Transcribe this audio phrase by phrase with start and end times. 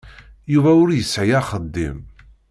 [0.53, 1.99] Yuba ur yesɛi axeddim.